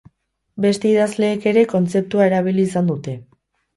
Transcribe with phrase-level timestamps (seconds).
[0.65, 3.15] Beste idazleek ere kontzeptua erabili izan dute.